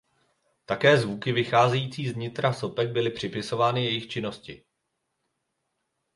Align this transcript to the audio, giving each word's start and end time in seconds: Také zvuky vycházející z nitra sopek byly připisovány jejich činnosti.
Také 0.65 0.97
zvuky 0.97 1.31
vycházející 1.31 2.09
z 2.09 2.15
nitra 2.15 2.53
sopek 2.53 2.89
byly 2.91 3.09
připisovány 3.11 3.85
jejich 3.85 4.07
činnosti. 4.07 4.63